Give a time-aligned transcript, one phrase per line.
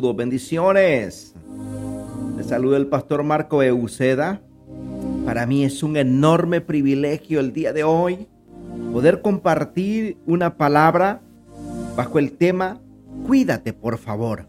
[0.00, 1.34] bendiciones.
[2.36, 4.40] Le saluda el pastor Marco Euceda.
[5.24, 8.28] Para mí es un enorme privilegio el día de hoy
[8.92, 11.20] poder compartir una palabra
[11.96, 12.80] bajo el tema
[13.26, 14.46] Cuídate por favor.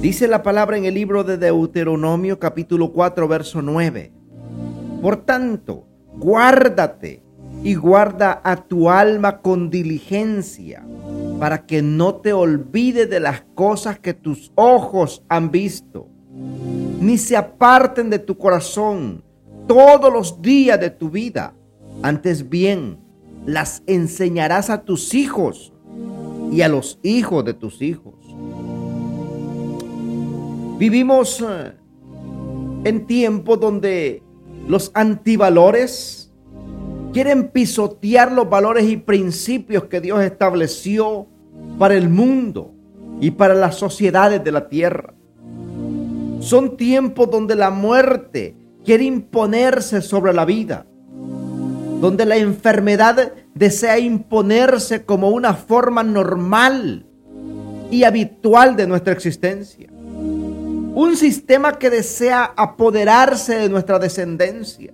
[0.00, 4.10] Dice la palabra en el libro de Deuteronomio capítulo 4 verso 9.
[5.02, 5.86] Por tanto,
[6.16, 7.22] guárdate
[7.62, 10.82] y guarda a tu alma con diligencia
[11.42, 16.06] para que no te olvides de las cosas que tus ojos han visto,
[17.00, 19.24] ni se aparten de tu corazón
[19.66, 21.52] todos los días de tu vida.
[22.00, 22.96] Antes bien,
[23.44, 25.72] las enseñarás a tus hijos
[26.52, 28.14] y a los hijos de tus hijos.
[30.78, 31.72] Vivimos eh,
[32.84, 34.22] en tiempos donde
[34.68, 36.32] los antivalores
[37.12, 41.26] quieren pisotear los valores y principios que Dios estableció
[41.78, 42.74] para el mundo
[43.20, 45.14] y para las sociedades de la tierra.
[46.40, 50.86] Son tiempos donde la muerte quiere imponerse sobre la vida,
[52.00, 57.06] donde la enfermedad desea imponerse como una forma normal
[57.90, 59.88] y habitual de nuestra existencia.
[59.92, 64.92] Un sistema que desea apoderarse de nuestra descendencia,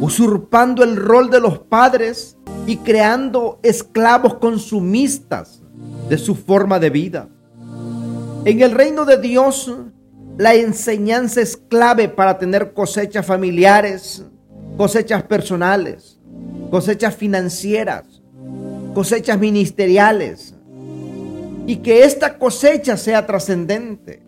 [0.00, 2.35] usurpando el rol de los padres
[2.66, 5.62] y creando esclavos consumistas
[6.08, 7.28] de su forma de vida.
[8.44, 9.72] En el reino de Dios,
[10.36, 14.24] la enseñanza es clave para tener cosechas familiares,
[14.76, 16.18] cosechas personales,
[16.70, 18.22] cosechas financieras,
[18.94, 20.54] cosechas ministeriales,
[21.66, 24.22] y que esta cosecha sea trascendente.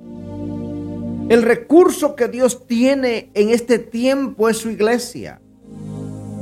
[1.29, 5.41] El recurso que Dios tiene en este tiempo es su iglesia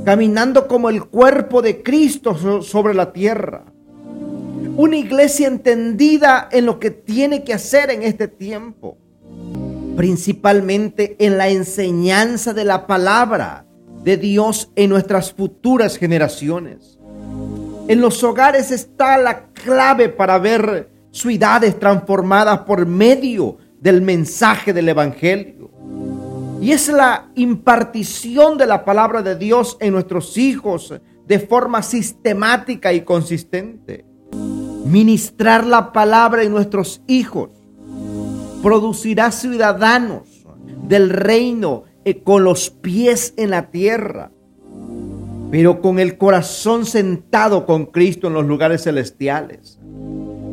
[0.07, 3.65] caminando como el cuerpo de Cristo sobre la tierra.
[4.77, 8.97] Una iglesia entendida en lo que tiene que hacer en este tiempo,
[9.97, 13.65] principalmente en la enseñanza de la palabra
[14.05, 16.97] de Dios en nuestras futuras generaciones.
[17.89, 24.87] En los hogares está la clave para ver ciudades transformadas por medio del mensaje del
[24.87, 25.69] Evangelio.
[26.61, 30.93] Y es la impartición de la palabra de Dios en nuestros hijos
[31.25, 34.05] de forma sistemática y consistente.
[34.85, 37.49] Ministrar la palabra en nuestros hijos
[38.63, 40.45] producirá ciudadanos
[40.87, 44.31] del reino eh, con los pies en la tierra,
[45.51, 49.79] pero con el corazón sentado con Cristo en los lugares celestiales,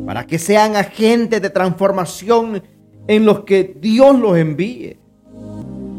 [0.05, 2.61] para que sean agentes de transformación
[3.07, 4.99] en los que Dios los envíe.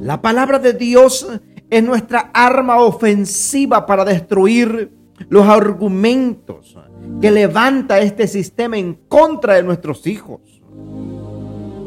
[0.07, 1.27] La palabra de Dios
[1.69, 4.93] es nuestra arma ofensiva para destruir
[5.29, 6.79] los argumentos
[7.21, 10.63] que levanta este sistema en contra de nuestros hijos.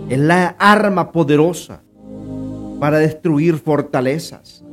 [0.10, 1.82] Es la arma poderosa
[2.78, 4.66] para destruir fortalezas.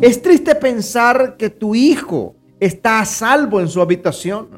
[0.00, 4.48] Es triste pensar que tu hijo está a salvo en su habitación,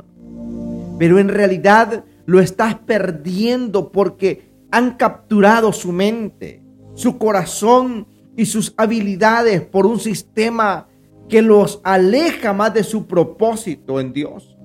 [0.98, 6.62] pero en realidad lo estás perdiendo porque han capturado su mente
[6.98, 10.88] su corazón y sus habilidades por un sistema
[11.28, 14.56] que los aleja más de su propósito en Dios.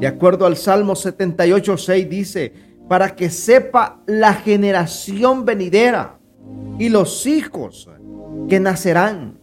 [0.00, 2.52] De acuerdo al Salmo 78, 6 dice,
[2.88, 6.18] para que sepa la generación venidera
[6.80, 7.88] y los hijos
[8.48, 9.38] que nacerán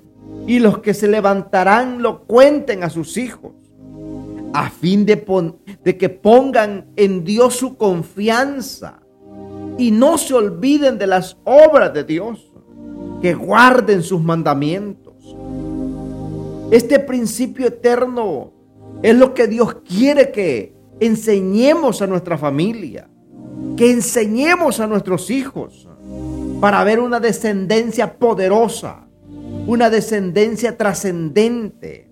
[0.45, 3.53] y los que se levantarán lo cuenten a sus hijos,
[4.51, 5.23] a fin de,
[5.85, 9.04] de que pongan en Dios su confianza
[9.77, 12.51] y no se olviden de las obras de Dios,
[13.21, 15.35] que guarden sus mandamientos.
[16.71, 18.53] Este principio eterno
[19.01, 23.09] es lo que Dios quiere que enseñemos a nuestra familia,
[23.77, 25.87] que enseñemos a nuestros hijos
[26.61, 29.07] para ver una descendencia poderosa,
[29.67, 32.09] una descendencia trascendente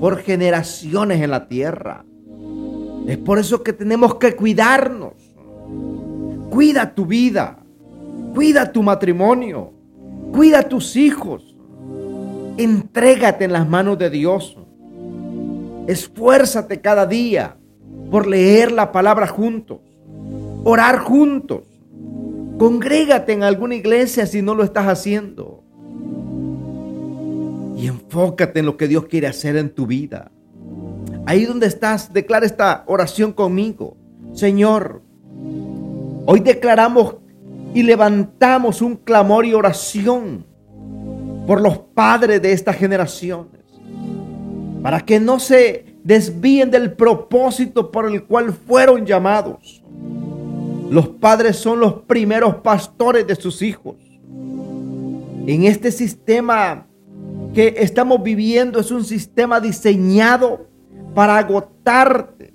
[0.00, 2.04] por generaciones en la tierra.
[3.06, 5.14] Es por eso que tenemos que cuidarnos
[6.50, 7.58] Cuida tu vida.
[8.34, 9.72] Cuida tu matrimonio.
[10.32, 11.56] Cuida tus hijos.
[12.56, 14.56] Entrégate en las manos de Dios.
[15.86, 17.56] Esfuérzate cada día
[18.10, 19.80] por leer la palabra juntos.
[20.64, 21.64] Orar juntos.
[22.58, 25.64] Congrégate en alguna iglesia si no lo estás haciendo.
[27.76, 30.30] Y enfócate en lo que Dios quiere hacer en tu vida.
[31.26, 33.96] Ahí donde estás, declara esta oración conmigo.
[34.34, 35.02] Señor,
[36.26, 37.16] Hoy declaramos
[37.74, 40.44] y levantamos un clamor y oración
[41.46, 43.60] por los padres de estas generaciones,
[44.82, 49.82] para que no se desvíen del propósito por el cual fueron llamados.
[50.90, 53.96] Los padres son los primeros pastores de sus hijos.
[55.46, 56.86] En este sistema
[57.54, 60.66] que estamos viviendo es un sistema diseñado
[61.14, 62.52] para agotarte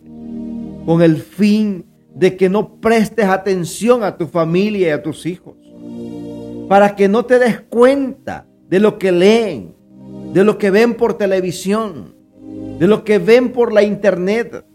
[0.86, 1.86] con el fin
[2.16, 5.56] de que no prestes atención a tu familia y a tus hijos.
[6.70, 9.76] Para que no te des cuenta de lo que leen,
[10.34, 12.16] de lo que ven por televisión,
[12.80, 14.66] de lo que ven por la internet,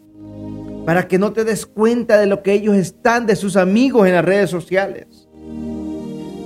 [0.84, 4.14] para que no te des cuenta de lo que ellos están, de sus amigos en
[4.14, 5.28] las redes sociales,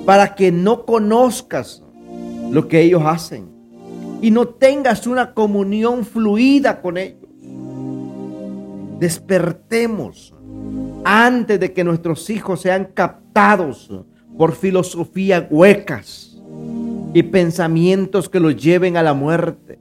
[0.07, 1.83] para que no conozcas
[2.51, 3.49] lo que ellos hacen
[4.23, 7.29] y no tengas una comunión fluida con ellos.
[9.01, 10.35] Despertemos
[11.05, 13.91] antes de que nuestros hijos sean captados
[14.37, 16.43] por filosofías huecas
[17.13, 19.79] y pensamientos que los lleven a la muerte.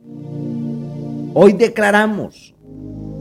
[1.33, 2.53] Hoy declaramos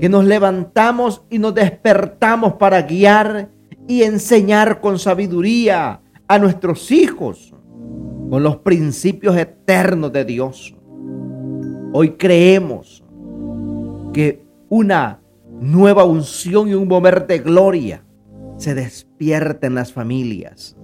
[0.01, 3.49] que nos levantamos y nos despertamos para guiar
[3.87, 7.55] y enseñar con sabiduría a nuestros hijos
[8.29, 10.75] con los principios eternos de Dios.
[11.93, 13.05] Hoy creemos
[14.13, 15.22] que una
[15.61, 18.05] nueva unción y un mover de gloria
[18.57, 20.77] se despierta en las familias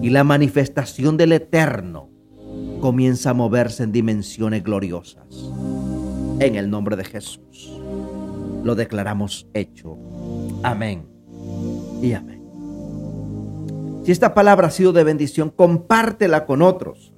[0.00, 2.08] y la manifestación del eterno
[2.80, 5.26] comienza a moverse en dimensiones gloriosas.
[6.40, 7.72] En el nombre de Jesús
[8.62, 9.96] lo declaramos hecho.
[10.62, 11.06] Amén
[12.02, 12.38] y amén.
[14.04, 17.12] Si esta palabra ha sido de bendición, compártela con otros.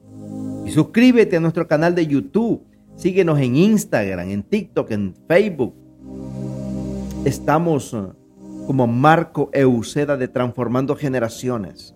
[0.67, 2.65] Y suscríbete a nuestro canal de YouTube.
[2.97, 5.75] Síguenos en Instagram, en TikTok, en Facebook.
[7.25, 7.99] Estamos eh,
[8.67, 11.95] como Marco Euseda de Transformando Generaciones.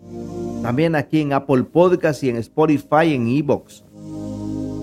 [0.63, 3.85] También aquí en Apple Podcast y en Spotify, en Evox.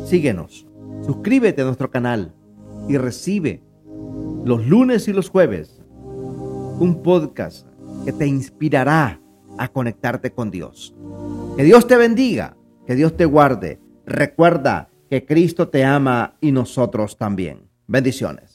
[0.06, 0.66] Síguenos,
[1.06, 2.34] suscríbete a nuestro canal
[2.90, 3.62] y recibe
[4.44, 5.80] los lunes y los jueves
[6.80, 7.68] un podcast
[8.04, 9.22] que te inspirará
[9.60, 10.96] a conectarte con Dios.
[11.56, 12.58] Que Dios te bendiga,
[12.88, 13.80] que Dios te guarde.
[14.08, 17.70] Recuerda que Cristo te ama y nosotros también.
[17.86, 18.51] Bendiciones.